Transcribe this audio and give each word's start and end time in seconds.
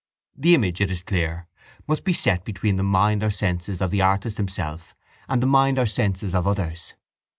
The 0.35 0.55
image, 0.55 0.81
it 0.81 0.89
is 0.89 1.03
clear, 1.03 1.45
must 1.85 2.03
be 2.03 2.11
set 2.11 2.43
between 2.43 2.75
the 2.77 2.81
mind 2.81 3.21
or 3.21 3.29
senses 3.29 3.81
of 3.81 3.91
the 3.91 4.01
artist 4.01 4.37
himself 4.37 4.95
and 5.29 5.43
the 5.43 5.45
mind 5.45 5.77
or 5.77 5.85
senses 5.85 6.33
of 6.33 6.47
others. 6.47 6.95